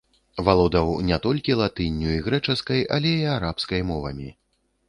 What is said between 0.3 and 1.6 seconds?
Валодаў не толькі